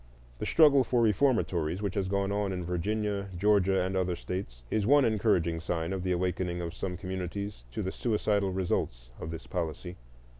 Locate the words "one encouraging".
4.87-5.59